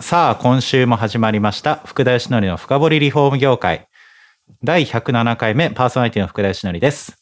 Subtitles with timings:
[0.00, 3.88] さあ今週も始まりました福田義則の深掘りリフォーム業界。
[4.62, 7.16] 第107回目パーソナリティの福田義則です。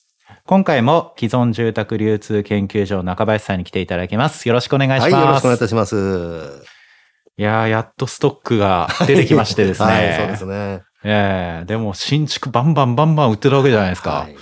[0.46, 4.48] 今回も既存住宅流通研究所中林さんに来ていただきます。
[4.48, 5.14] よろしくお願いします。
[5.14, 6.66] はい、よろしくお願いいたします。
[7.36, 9.86] いやーやっとストックが出てきましてですね。
[9.86, 10.82] はい、そうですね。
[11.04, 14.36] ええでも新築バンバンバンバン売ってるわけじゃないですか、はい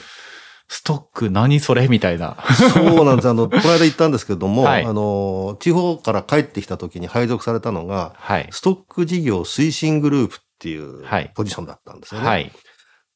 [0.73, 2.37] ストック何それみたいな。
[2.73, 3.29] そうなんです。
[3.29, 4.85] あの、この間言ったんですけれども、はい。
[4.85, 8.49] あの、地方から帰ってきた時に配属されたのが、はい。
[8.53, 11.33] ストック事業推進グループっていうはい。
[11.35, 12.27] ポジションだったんですよね。
[12.29, 12.53] はい。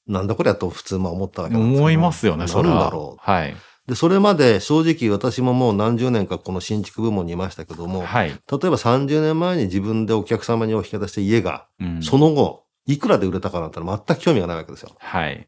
[0.09, 2.81] なんだこれやと普通まあ思ったわけなんです思いますよねそれは。
[2.81, 3.21] だろう。
[3.21, 3.55] はい。
[3.87, 12.03] で、それまで正直私ももう何十年かこの新築部門にいましたけども、はい、例えば30年前に自分でお客様にお引き渡した家が、うん。
[12.03, 14.91] その後、いくらで売れたかなんて全く興味がないわけですよ。
[14.99, 15.47] はい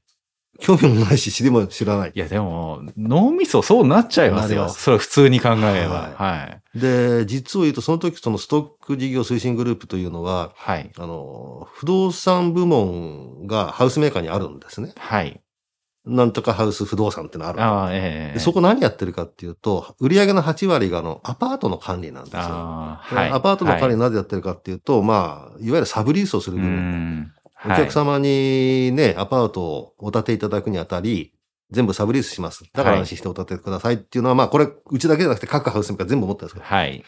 [0.61, 2.13] 興味もないし、知りも知らない。
[2.15, 4.69] いや、でも、脳みそそうなっちゃいますよ。
[4.69, 5.95] すそれは普通に考えれば。
[5.95, 6.79] ははい。
[6.79, 10.91] で、実を言うと、その時そのストック事業推進グループというのは、はい。
[10.97, 14.93] あの、不動産部門がハウスメーカーにあるんですね。
[14.97, 15.41] はい。
[16.07, 17.61] なんとかハウス不動産ってのある。
[17.61, 22.41] ああ、ええでそこ何やってるかっていうと、売上の8割があのアパートの管理なんですよ。
[22.43, 23.31] ああ、ではい。
[23.31, 26.75] アパートの管理はいなぜやってるかっていうと、まあ、いわゆるサブリースをするう部分。
[26.77, 27.33] ん。
[27.67, 31.33] お客様にね、アパートをお建ていただくにあたり、
[31.71, 32.65] 全部サブリースします。
[32.73, 36.67] だから安心してお建てくださいっていうのは、まあこれ、うちだけじゃなくて各ハウスメーカー全部持ってるんですけど。
[36.67, 37.05] はい。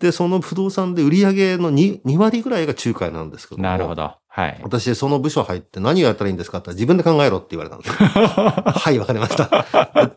[0.00, 4.14] で、その不動産で売上の 2, 2割ぐらいが仲介なんですけどもなるほど。
[4.26, 4.60] はい。
[4.62, 8.08] 私、その部署入って何をやったらいいんですかって自分で考えろって言われたんですよ。
[8.10, 9.66] はい、わかりました。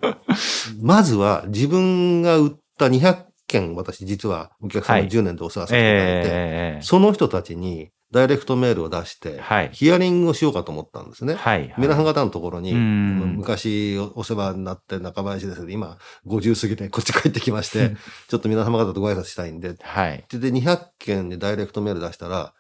[0.81, 9.69] まずは自分が売った200件、私実はお客様はい10年でお世話させていただいて、ええその人たちにダイレクトメールを出して、はい。
[9.73, 11.35] ヒアリングをしようかと思ったんですね。
[11.35, 11.73] はい。
[11.77, 17.95] 皆さん方のところに、うん昔お世話になって中林ですけど、今50過ぎてこっち帰ってきまして、
[18.29, 20.25] ちょっと皆様方とご挨拶したいんで、はい。
[20.29, 22.53] で、200件でダイレクトメール出したら、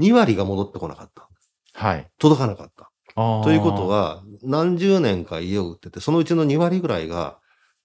[0.00, 1.28] 2割が戻ってこなかった。
[1.74, 2.10] はい。
[2.18, 2.90] 届かなかった。
[3.14, 7.38] ということ、は、何十年か家を売ってて、そのうちの2割ぐらいが、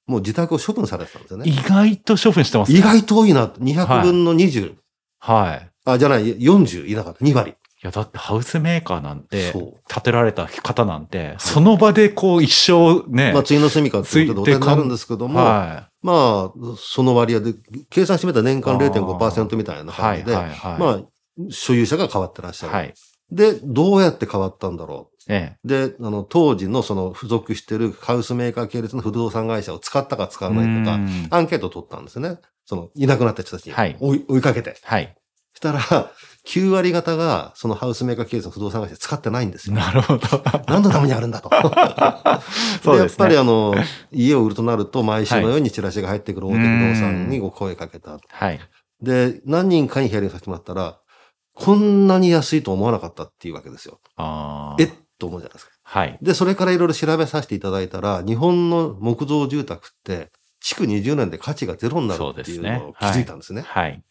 [0.08, 1.50] もう自宅を処分されてたんですよね。
[1.50, 3.46] 意外と処分してますね意外と多いな。
[3.46, 4.76] 200分の20。
[5.20, 5.70] はい。
[5.94, 7.26] あ、じゃない、40いなかった。
[7.26, 7.52] 2割。
[7.52, 17.54] いや、だってハウスメーカーなんて、そう建てられた方なんて、その場でこう一生ね、まあ、次の住みかっていうことでお手になるんですけども、はまあ、その割合で、
[17.90, 20.80] 計算してみたら年間あー0.5%みたいな感じで、いはいはい。
[20.80, 21.02] まあ、
[21.50, 22.74] 所有者が変わってらっしゃる。
[22.74, 22.94] はい。
[23.32, 25.68] で、どうやって変わったんだろえう。
[25.68, 30.50] で、あの、当時のその付属してるハウスメーカー系列の不動産会社を使ったか使え。
[30.50, 32.40] わないとか、うんアンケートを取ったんですね。
[32.66, 34.76] その、いなくなった人たちにはい,、追いかけて。
[34.84, 35.16] はい。
[35.60, 35.80] したら、
[36.48, 39.76] 9割方が、そのハウスメーカー系列の不動産会社使ってないんですよ。
[39.76, 40.22] なるほど。
[40.68, 41.50] 何のためにあるんだと。
[42.82, 43.76] そうですねやっぱりあの、
[44.12, 48.20] 家を売るとなると、毎週のようにチラシが入ってくる大手不動産にご声かけた。
[48.30, 48.60] はい。
[49.02, 50.98] で、何人かにヒアリングさせてもらったら、
[51.54, 54.00] こんなに安いと思わなかったっていうわけですよ。
[54.16, 54.82] ああ。
[54.82, 55.72] えっと思うじゃないですか。
[55.84, 56.18] はい。
[56.22, 60.32] で、それからいろいろ調べさせていただいたら、日本の木造住宅って、
[60.62, 63.64] 築20年で価値がゼロになるっていうのを気づいたんですね。
[63.68, 64.02] はい。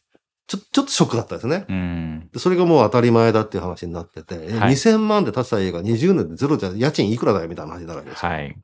[0.48, 1.66] ちょ、ちょっとショックだったですね。
[1.68, 2.28] うん。
[2.32, 8.32] でそれがもう当たり前だっていう話になってて、えはい2000万で建てた家が20年でゼロじゃ、家賃いくらだよみたいな話になるわけですよ。
[8.32, 8.56] はい。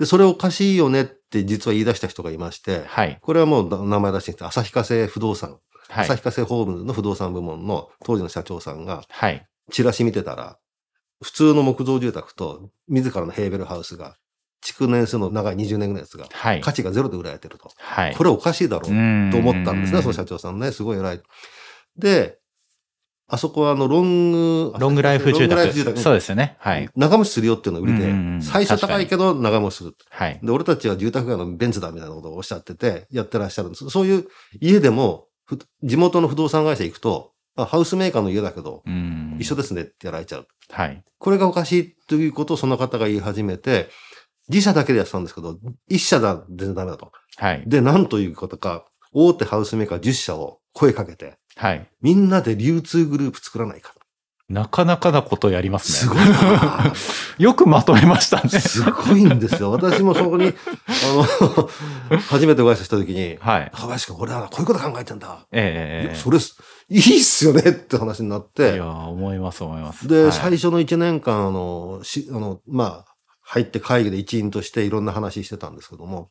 [0.00, 3.18] で、それおかしいよねって実は言い出した人がいまして、はい。
[3.22, 6.06] これはもう名前出してきた旭化成不動産、はい。
[6.06, 9.46] 旭化成ホームズの不動産部門の当時の社長さんが、はい。
[9.70, 10.58] チラシ見てたら、
[11.22, 14.16] 普通の木造住宅と自らのヘーベルハウスが、
[14.64, 16.60] 築年数の長い20年ぐらいのやつが、はい。
[16.60, 17.70] 価値がゼロで売られてると。
[17.78, 18.14] はい。
[18.14, 20.34] これおかしいだろうと思ったんですね、その社長。
[20.34, 20.72] 長さんね。
[20.72, 21.22] すごい偉い。
[21.96, 22.38] で、
[23.26, 25.66] あそこはあの、ロング、ロングライフ住宅。
[25.66, 25.98] フ住宅。
[25.98, 26.56] そうですよね。
[26.58, 26.88] はい。
[26.94, 29.94] 長持ちするよっていうのが売りで最初高いけど長持ちする。
[30.10, 30.40] はい。
[30.42, 33.88] で、俺たちは住宅街のベンツだみたいなことをおっしゃってて、やってらっしゃるんです。
[33.88, 34.26] そういう
[34.60, 39.36] 家でも、ふ地元の不動産会社行くと、あハウスメーカーの家だけど、うん。
[39.38, 40.46] 一緒ですねってやられちゃう。
[40.70, 41.02] はい。
[41.18, 43.88] これがおかしいということをその方が言い始めて、
[44.48, 45.58] 自社だけでやってたんですけど、
[45.88, 47.12] 一社だ、全然ダメだと。
[47.36, 47.62] はい。
[47.66, 51.86] で、なんということか、大手ハウスメーカー10社を声かけて、はい。
[52.02, 53.94] みんなで流通グループ作らないか。
[54.46, 55.98] なかなかなことやりますね。
[55.98, 56.92] すごいな
[57.38, 58.50] よくまとめましたね。
[58.50, 59.70] すごいんですよ。
[59.70, 60.50] 私もそこに、あ
[62.10, 63.70] の、 初めてお会いした時に、はい。
[63.74, 65.38] 高林君、俺はこういうこと考えてんだ。
[65.40, 66.56] いええやそれす、
[66.90, 70.06] いいっすよねって話になっいてや、、思います思います。
[70.06, 73.13] で、はい最初の1年間、あの、し、あの、まあ、
[73.44, 76.30] 入って会議で一員としていろんな話してたんですけども、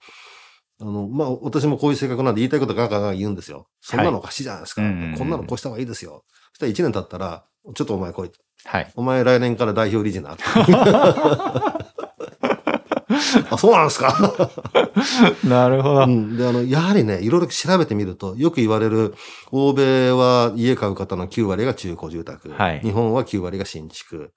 [0.81, 3.67] あの、まあ、私もこういう性格なんで言いたいことガーガーガー言うんですよ。
[3.81, 4.81] そんなのおかしいじゃないですか。
[4.81, 6.25] うんうんうんこんなのこうした方がいいですよ。
[6.51, 7.45] そしたら1年経ったら、
[7.75, 8.31] ちょっとお前来い。
[8.65, 8.91] はい。
[8.95, 10.35] お前来年から代表理事な。
[13.49, 14.15] あ、そうなんですか。
[15.43, 16.03] なるほど。
[16.03, 16.37] うん。
[16.37, 19.13] で、あの、やはりね、いろいろ調べてみると、よく言われる、
[19.51, 22.49] 欧米は家買う方の9割が中古住宅。
[22.49, 24.31] はい日本は9割が新築。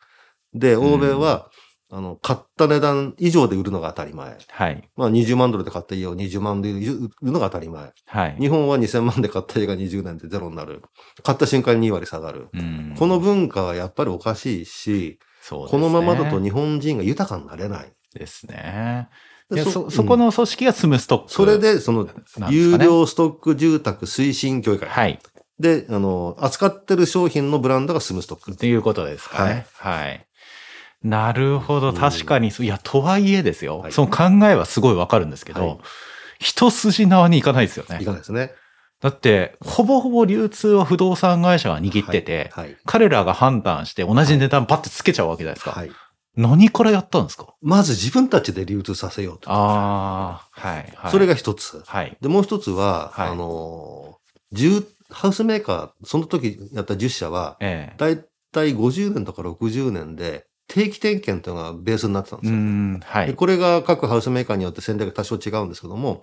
[0.54, 1.50] で、欧米は、
[1.96, 4.36] あの、買った値段以上で売るのが当たり前。
[4.50, 4.86] はい。
[4.96, 7.90] まあ、20万ドルで買った家を20万で売るのが当たり前。
[8.04, 8.36] はい。
[8.38, 10.82] 日本は2000万で買った家が20年でゼロになる。
[11.22, 12.48] 買った瞬間に2割下がる。
[12.52, 17.90] うんこの文化はやっぱりおかしいし、そうですこねのままだと日本人が豊かになれない。
[18.12, 19.08] ですね。
[19.64, 21.32] そ、そこの組織がスムストック。
[21.32, 22.06] それ、で、その、
[22.50, 24.88] 有料ストック住宅推進協議会。
[24.90, 25.18] はい。
[25.58, 28.52] で、あの、扱ってる商品のブランドがスムストック。
[28.52, 29.66] っていうことですかね。
[29.78, 30.26] はい。
[31.02, 31.92] なるほど。
[31.92, 33.80] 確かに、いや、とはいえですよ。
[33.80, 35.78] はいその考えはすごいわかるんですけど、はい
[36.38, 38.04] 一筋縄にいかないですよねい。
[38.04, 38.52] かないですね。
[39.00, 42.76] だって、ほぼほぼ流通は不動産会社が握ってて、はい。
[42.84, 45.70] 彼らが判断して同じ値段パッてつけちゃうわけじゃないですか。
[45.72, 45.90] はい。
[46.36, 47.54] 何からやったんですか？
[47.62, 49.50] まず自分たちで流通させようと。
[49.50, 51.10] ああ、はい、はい。
[51.10, 51.82] それが一つ。
[51.86, 52.14] はい。
[52.20, 54.18] で、もう一つは、はいあの、
[54.52, 57.96] 住、ハウスメーカー、その時やった10社は、ええ。
[57.96, 58.22] だい
[58.52, 62.58] たい50年とか60年で、定期点検というのがベースになってたんでうすよ。
[62.58, 63.26] ん、はい。
[63.28, 66.22] でこれが各ハウスメーカーによって戦略が多少違うんですけども、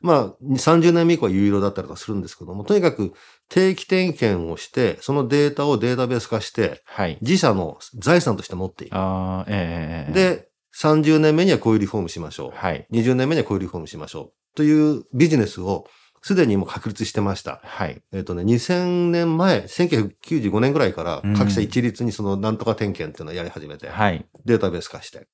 [0.00, 3.14] まあ、30年目以降は有料だったりとかするんですけども、とにかく
[3.48, 7.16] 定期点検をして、そのデータをデータベース化して、はい。
[7.22, 8.94] 自社の財産として持っていく。
[8.94, 10.48] ああ、ええ。、で、
[10.78, 12.50] 30年目にはこういうリフォームしましょう。
[12.54, 12.86] はい。
[12.92, 14.56] 20年目にはこういうリフォームしましょう。
[14.56, 15.86] というビジネスを
[16.26, 17.60] すでにもう確立してました。
[17.62, 18.00] はい。
[18.10, 24.24] えっ、とね、2000年前、1995年ぐらいからうん各社一律にそのなんとか点検っていうのをやり始めて、はい。
[24.46, 25.28] データベース化して。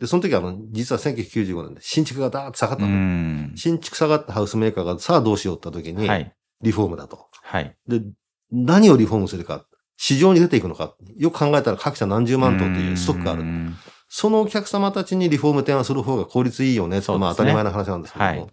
[0.00, 2.94] で、その時はあの、実は1995年で新築がダーッと下がったうの。
[2.96, 3.52] ん。
[3.54, 6.34] 新築下がったハウスメーカーがさあどうしようって時に、はい。
[6.60, 7.28] リフォームだと。
[7.44, 7.76] はい。
[7.86, 8.02] で、
[8.50, 9.64] 何をリフォームするか、
[9.96, 13.42] 市場に出ていくのか、よく考えたら各社何十万トンというストックがある。
[13.42, 13.76] うん
[14.08, 18.46] そのお客様たちにリフォーム提案する方が効率いいよねっまあ当たり前の話なんですけども、はい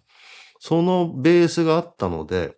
[0.66, 2.56] そのベースがあったので、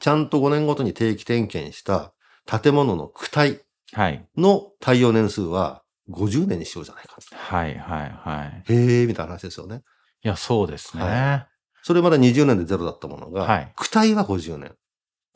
[0.00, 2.12] ちゃんと5年ごとに定期点検した
[2.44, 3.60] 建物の躯体
[3.92, 4.26] はい。
[4.36, 7.18] の耐用年数は50年にしようじゃないか。
[7.30, 7.78] はい。
[7.78, 8.10] はい。
[8.10, 8.72] はい。
[8.72, 9.82] へえ、みたいな話ですよね。
[10.24, 11.04] いや、そうですね。
[11.04, 11.46] は
[11.84, 14.74] それまで20年でゼロだったものが、はい躯体は50年。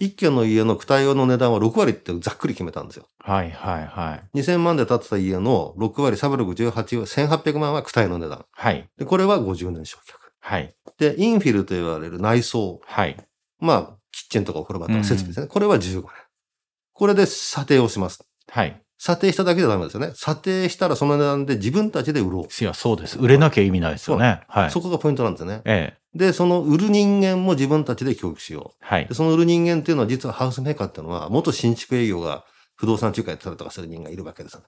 [0.00, 3.06] 一軒の家の躯体の値段は6割ってざっくり決めたんですよ。
[3.20, 3.52] はい。
[3.52, 3.87] はい。
[3.87, 4.38] はい。
[4.41, 8.46] 2000万で建てた家の6割、368は1800万は躯体の値段。
[8.50, 8.91] はい。
[8.99, 10.24] で、これは50年償却。
[10.44, 10.75] はい。
[10.99, 12.82] で、インフィルと言われる内装。
[12.85, 13.17] はい。
[13.61, 15.46] まあ、キッチンとかお風呂場とか設備ですね。
[15.46, 16.11] これは15年。
[16.93, 18.23] これで査定をします。
[18.50, 18.79] はい。
[18.99, 20.12] 査定しただけじゃダメですよね。
[20.14, 22.62] 査定したらその値段で自分たちで売ろう。
[22.62, 23.19] いや、そうです。
[23.19, 24.43] 売れなきゃ意味ないですよね。
[24.49, 24.70] はい。
[24.70, 25.62] そこがポイントなんですよね。
[25.64, 26.19] ええ。
[26.19, 28.85] で、その売る人間も自分たちで教育しよう。
[28.85, 29.14] はいで、。
[29.14, 32.44] その売る人間っていうのは実はハウスメーカーっていうのは元新築営業が
[32.76, 34.62] 不動産仲介やってたりとかする人間がいるわけですよ。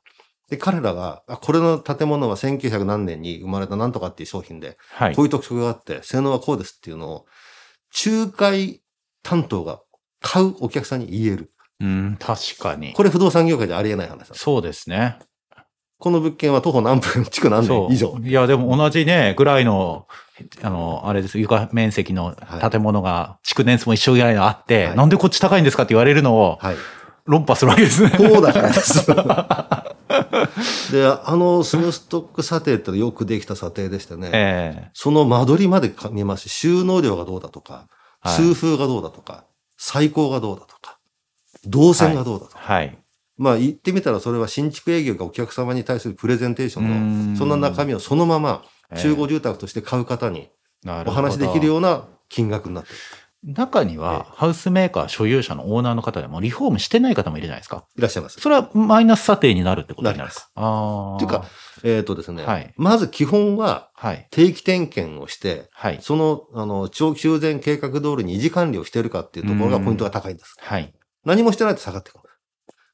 [0.50, 5.24] で、彼らが、あ、これの建物は1900何年に生まれたなんとかっていう商品で、はいこう。
[5.24, 7.26] いう特徴があって、性能はこうですっていうのを、
[8.04, 8.82] 仲介
[9.22, 9.80] 担当が
[10.20, 11.52] 買うお客さんに言える。
[11.80, 12.92] うん、確かに。
[12.92, 14.38] これ不動産業界でありえない話なんです。
[14.38, 15.18] そうですね。
[15.98, 17.66] この物件は徒歩何分、地区何。
[17.66, 18.18] 年以上。
[18.22, 20.06] いや、でも同じね、ぐらいの、
[20.62, 22.36] あの、あれです、床面積の
[22.70, 26.76] 建物が、築年数も一緒ぐらいのあって、はいなんでこっち高いんですかって言われるのをはい。
[27.24, 28.10] 論破するわけですね。
[28.10, 29.10] こうだからです。
[30.92, 37.88] で、あのスムストック査定ってよくできた査定でしてね、ええその間取りまで見ますし、収納量がどうだとか、
[38.20, 39.44] はい通風がどうだとか、
[39.76, 40.98] 最高がどうだとか、
[41.64, 42.58] 動線がどうだとか。
[42.58, 42.98] はい。
[43.36, 50.48] まあ言ってみたらそれは新築営業がお客様に対するプレゼンテーションの、んそんな中身をそのままええ中古住宅として買う方に
[50.84, 52.96] お話できるような金額になってる。
[53.44, 57.86] 中には、ハウスメーカー所有者のオーナーの方でもリフォームしてない方もいるじゃないですか。
[57.96, 58.40] いらっしゃいます。
[58.40, 61.18] それはマイナス査定になるってことになるなりますああ。
[61.18, 61.44] というか、
[61.84, 64.26] えっ、とですね、はいまず基本ははい。
[64.30, 65.98] 定期点検をして、はい。
[66.00, 70.56] その、あの、長期修繕計画通りに維持管理をしているかっていうところがポイントが高いんです。
[70.58, 70.92] はい。
[71.24, 72.20] 何もしてないと下がってくる。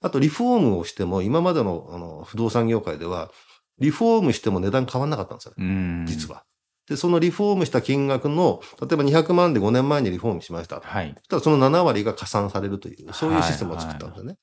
[0.01, 3.31] あと、リフォームをしても、今までの、あの、不動産業界では、
[3.79, 5.65] リフォームしても値段変わんなかったんですよね。
[5.65, 5.69] う
[6.03, 6.07] ん。
[6.07, 6.31] 実。
[6.31, 6.45] は。
[6.89, 10.81] で、そのリフォームした金額の、例えば200万で5年前にリフォームしました。
[10.81, 11.15] はい。
[11.17, 14.37] そしたらその7割が加算されるという、そういうシステムを作ったんですよね。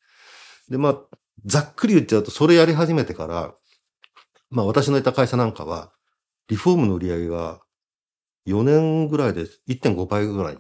[0.69, 0.97] で、まあ、
[1.45, 3.53] ざっくり言っちゃうと、それやり始めてから、
[4.49, 5.91] まあ私のいた会社なんかは、
[6.47, 7.61] リフォームの売り上げが
[8.47, 10.57] 4年ぐらいで1.5倍ぐらい増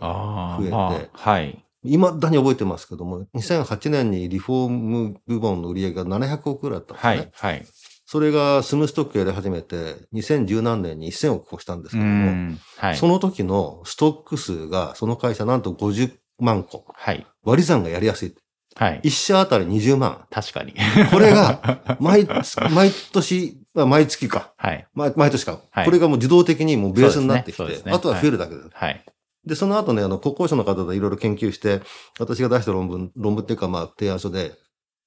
[0.61, 1.65] えてまあ、はい。
[1.83, 7.31] 未だに覚えてますけども、2008年にリフォーム部門の売り上げが700億ぐらいだったんですね。
[7.33, 7.55] はい。
[7.55, 7.65] はい。
[8.11, 12.59] それがスムーストックやり始めて、2010何年に1000億越したんですうけども、ん。
[12.77, 12.97] はい。
[12.97, 16.85] その時のストック数が、その会社なんと50万個。
[16.91, 17.27] はい。
[17.43, 18.33] 割り算がやりやすい。
[18.73, 19.01] はい。
[19.03, 20.25] 一社あたり20万。
[20.31, 20.73] 確かに。
[21.11, 22.25] これが、 毎、
[22.71, 24.53] 毎年、まあ毎月か。
[24.57, 24.87] はい。
[24.95, 28.69] 毎毎年か、はいこれがもう自動的にもうベースになってきて、ねねあとは増えるだけです。
[28.73, 29.05] はい。
[29.45, 31.83] で、その後ね、あの、国交省の方でいろいろ研究して、
[32.17, 34.53] 私が出した論文、論文っていうか、まあ、提案書で、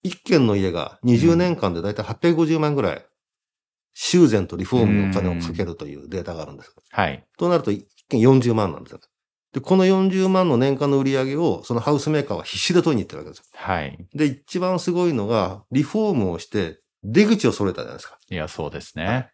[0.02, 3.06] 一軒の家が20年間でだいたい850万ぐらい、
[3.94, 6.74] 修繕とリフォームのお金をかけるというデータがあるんです。
[6.90, 7.24] はい。
[7.38, 9.00] となると、一軒40万なんですよ。
[9.52, 13.44] で、この40万の年間の売り上げを、そのハウスメーカーは必死で取りに行ってるわけですよ。
[13.54, 14.06] はい。
[14.14, 18.18] で、一番すごいのが、リフォームをして、出口を揃えたじゃないですか。
[18.30, 19.30] いや、そうですね。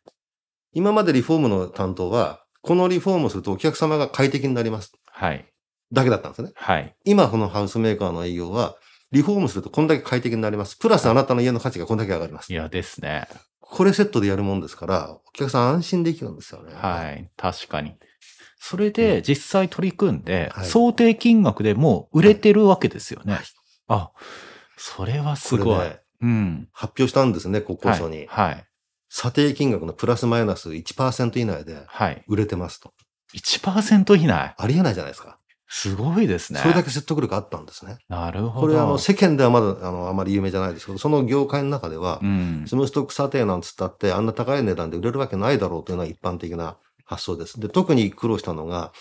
[0.73, 4.93] 今までリフォームの担当は、このリフォームをするとお客様が快適になります。
[5.07, 5.47] はい。
[5.93, 6.51] だけだったんですね。
[6.55, 6.95] はい。
[7.05, 8.77] 今このハウスメーカーの営業は、
[9.11, 10.77] リフォームするとこんだけ快適になります。
[10.77, 12.57] プラスあなたの家の価値がこんだけ上がりますい。
[12.57, 13.27] や、ですね。
[13.61, 16.75] これセットでやるもんですから、お客さん安心できるんですよね。
[16.75, 17.31] はい。
[17.37, 17.95] 確かに。
[18.61, 23.35] それで実際取り組んで、はい想定金額でもう売れてるわけですよね。
[23.35, 23.43] はい
[23.91, 24.11] あ、
[24.77, 25.79] それはすごい。
[25.79, 26.69] ねうん。
[26.73, 28.27] 発表したんですね、国交省に。
[28.29, 28.65] はい。
[29.09, 32.23] 査定金額のプラスマイナス1%以内ではい。
[32.29, 32.93] 売れてますと。
[33.35, 34.55] 1%以内？
[34.59, 35.39] ありえないじゃないですか。
[35.69, 36.61] すごいですね。
[36.61, 37.99] それだけ説得力あったんですね。
[38.09, 38.67] なるほど。
[38.67, 42.65] これあの世間ではまだあのあまり有名じゃないですけど、その業界の中ではう、ん。
[42.67, 47.61] スムーストック査定なんつったってあんな高い値段で売れるわけないだろうというのは一般的な発想です。
[47.61, 48.93] で、特に苦労したのが、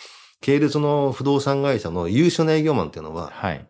[0.42, 3.68] 系列の不動産会社の優秀な営業マンっていうのは、はい。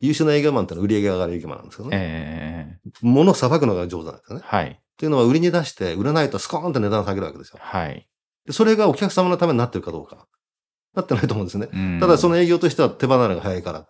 [0.00, 1.96] 優秀な営業マンっていうのは売り上げが上がる営業マンなんですけどね。
[2.00, 4.44] ええ物をさばくのが上手なんですよね。
[4.44, 4.66] はい。
[4.66, 7.58] っていうのは売りに出して売らないとスコーンって値段下げるわけですよ。
[7.60, 8.06] はい。
[8.46, 10.26] でそれがお客様のためになってるかどうか。
[10.94, 11.68] なってないと思うんですね。
[11.72, 13.86] うんただその営業としては手離れが早いから。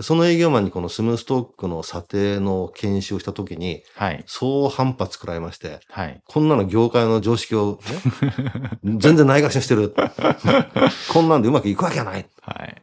[0.00, 4.24] その営業マンにこのスムーストックの査定の研修をしたときに、はい。
[4.26, 6.20] そう反発食らいまして、はい。
[6.26, 7.78] こんなの業界の常識を、
[8.82, 9.94] ね、 全然ないがしにしてる。
[11.12, 12.28] こんなんでうまくいくわけがない。
[12.40, 12.82] はい。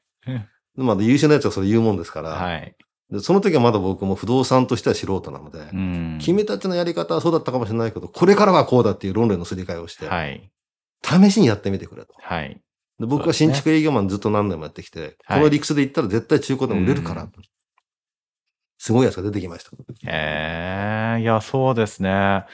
[0.75, 2.75] まだ優秀なやつはそれ言うもんですから、はい。
[3.11, 6.17] でその時はまだ僕も不動産としては素人なので、うん。
[6.21, 10.49] 君たちのやり方はそうだったかもしれないけど、これからはこうだっていう論理のすり替えをして、はい。
[11.03, 12.13] 試しにやってみてくれと。
[12.21, 12.61] はい。
[13.01, 17.31] で僕は新築営業マンずっと何年もやってきて、はいこの理屈で言ったら絶対中古でも売れるから、うん
[18.83, 19.69] すごいやつが出てきました。
[20.07, 22.45] ええいや、そうですね。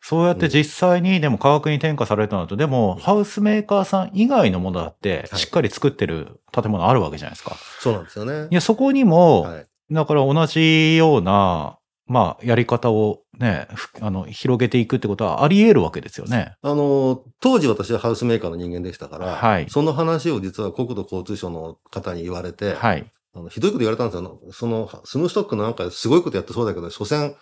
[0.00, 7.54] そうやって実際にでも価格に転嫁されたのと、でもハウスメーカーさん以外のものだってはいしっかり作ってる建物あるわけじゃないですか。
[7.80, 8.54] そうなんですよねい。
[8.54, 16.54] や、そこにも、はい、だから同じような、まあ、やり方をね、ふあの、広げていくってことはあり得るわけですよね。
[16.62, 23.10] あの、当時私はハウスメーカーの人間でしたから、はいその話を実は国土交通省の方に言われて、はい。
[23.36, 24.40] あのひどいこと言われたんですよ。
[24.52, 27.34] その、スムーストックのなんかすごいことやってそうだけど、所詮、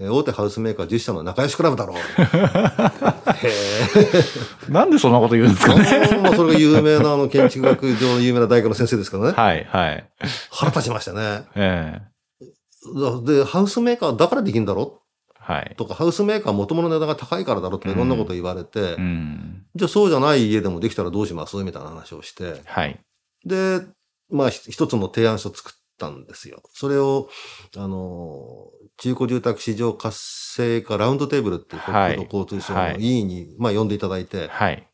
[0.00, 1.96] えー大手ハウスメーカー10社の仲良しクラブだろう。
[1.98, 2.02] へ
[4.70, 5.86] なんでそんなこと言うんですかね。
[6.12, 6.16] え。
[6.18, 9.32] もうそれが有名なあの建築学上の有名な大学の先生ですからね。
[9.36, 10.08] はい、はい。
[10.50, 11.44] 腹立ちましたね。
[11.56, 12.17] ええ
[13.24, 15.02] で、ハウスメーカーだからできんだろ？
[15.34, 15.74] はい。
[15.76, 19.64] とか、ハウスメーカー元々の値段が高いからだろとかいろんなこと言われて、うん。
[19.74, 21.56] じゃあそうじゃない家でもできたらどうします？
[21.56, 22.98] みたいな話をして、はい。
[23.44, 23.80] で、
[24.30, 26.62] まあひ一つの提案書を作ったんですよ。
[26.72, 27.28] それを、
[27.76, 28.68] あの、
[28.98, 30.18] 中古住宅市場活
[30.54, 34.84] 性化ラウンドテーブルっていうはい国土交通省はいの委員に、まあ呼んでいただいて、はい。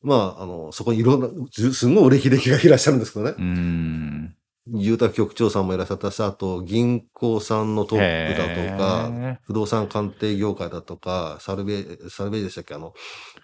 [0.00, 3.34] まあ、あの、そこにいろんな、ずすごいお歴々がいらっしゃるんですけどね。
[3.36, 4.34] うん。
[4.74, 12.74] 住宅局長さんもいらっしゃったし、あと銀行さんのトップだとか、へ不動産鑑定業界だとか、サルベイ、サルベイでしたっけ？
[12.74, 12.92] あの、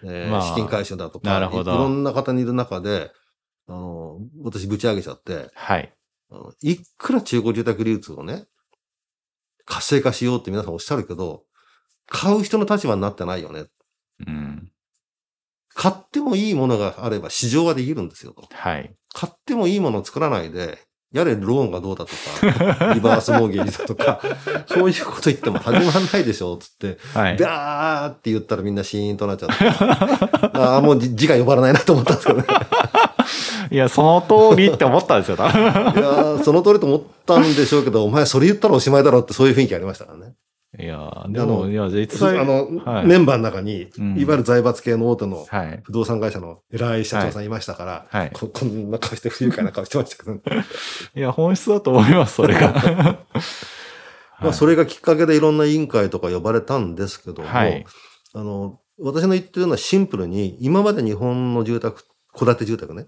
[0.03, 3.11] えーまあ資金回収だとか、なるほどいいろんな方にいる中で、
[3.67, 5.91] あの、私ぶち上げちゃって、はい。
[6.61, 8.45] いくら中古住宅流通をね、
[9.65, 11.43] 活性化しようって皆さんおっしゃるけど、
[12.07, 13.65] 買う人の立場になってないよね。
[14.27, 14.71] うん。
[15.73, 18.47] 買ってもいいものがあれば市場はできるんですよと。
[18.51, 18.95] はい。
[19.13, 20.77] 買ってもいいものを作らないで、
[21.15, 22.11] やれローンがどうだと
[22.77, 24.19] か、 リバースモーゲージだとか、
[24.67, 27.37] そういうこと言っても始まらないでしょ、つって、はい。
[27.37, 29.63] ダーって言ったらみんなシーンとなっちゃって。
[30.59, 32.45] ああ、もうじ字が呼ばれないなと思ったんですけどね。
[33.71, 35.37] いや、その通りって思ったんですよ。
[35.37, 40.33] 多分いやーその通りと思ったんでしょうけど、お前それ言ったらおしまいだろうってそういう雰囲気ありましたからね。
[40.77, 45.79] いや、でも、いや、実際、あの、はいメンバーの中に、うんいわゆる財閥系の大手のはい。
[45.83, 48.31] 不動産会社の偉い社長さんいましたから、はい。
[48.33, 50.37] こ こんな顔して不愉快な顔してましたけど、
[51.15, 53.19] いや、本質だと思います、それが。
[54.41, 57.85] まあ、それがきっかけでいろんな委員会とか呼ばれたんですけども、はい
[58.33, 62.03] あの、私の言ってるのはシンプルに、今まで日本の住宅、
[62.37, 63.07] 戸建て住宅ね、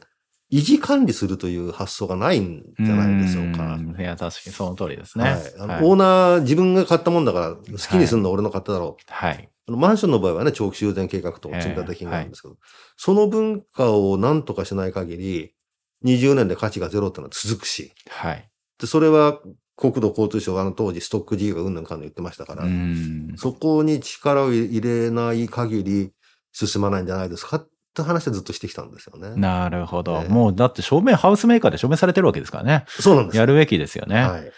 [0.51, 3.75] 維持管理するという発想がないんじゃないでしょうか。
[3.75, 5.23] んいや、確かにその通りですね。
[5.23, 5.41] はい。
[5.59, 9.03] あの、はいオーナー、自分が買ったもんだから、好きにするのは俺の買っただろう。
[9.11, 9.49] はい。
[9.67, 12.55] あのマンションの場合はね、長期修繕計画と積立金があるんですけど、
[12.95, 15.53] その文化を何とかしない限り、
[16.05, 18.49] 20年で価値がゼロってのは続くし、はい。
[18.79, 19.41] で、それは
[19.75, 23.33] 国土交通省があの当時ストック事業がうんぬんかんぬん言ってましたから、うん。
[23.35, 26.11] そこに力を入れない限り
[26.53, 29.35] 進まないんじゃないですかって話はずっとしてきたんですよね。
[29.35, 30.21] なるほど。
[30.23, 32.85] ねもうだって証明、ハウスメーカーで証明されてるわけですからね。
[32.87, 33.37] そうなんです。
[33.37, 34.21] やるべきですよね。
[34.21, 34.51] はい。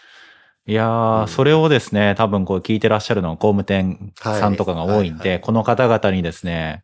[0.68, 6.84] いやー、うんそれをですね、多分こう聞いてらっしゃるのは工務店さんとかが多いんで、はいはいはいこの方々にですね、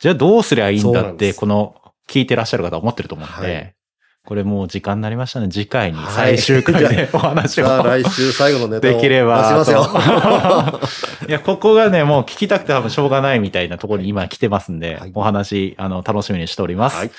[0.00, 1.74] じゃあどうすりゃいいんだって、この
[2.08, 3.74] 聞いてらっしゃる方は思ってると思うんで、はい
[4.24, 5.48] これもう時間になりましたね。
[5.48, 9.42] 次回にはい最終回で お話を、じゃあ来週最後のネタをできれば。
[9.42, 9.88] 出しますよ。
[11.28, 16.98] いや、ここがね、もう聞きたくて多分しょうがないみたいなところに今来てますんで、はいお話、あの、楽しみにしております。
[16.98, 17.10] はい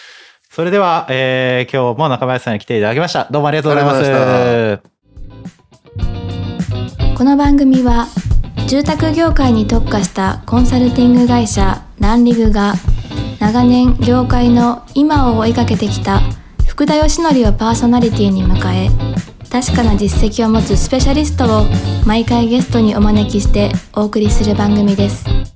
[0.50, 3.28] それでは、えー、今日も中林さんに来ていただきました。
[3.32, 4.80] どうもありがとうございます。
[7.18, 8.06] この番組は
[8.68, 12.76] 住宅業界に特化したコンサルティング会社ランリグが
[13.40, 16.22] 長年業界の今を追いかけてきた
[16.74, 18.90] 福田義則をパーソナリティに迎え
[19.52, 21.66] 確かな実績を持つスペシャリストを
[22.04, 25.53] 毎回ゲストにお招きしてお送りする番組です。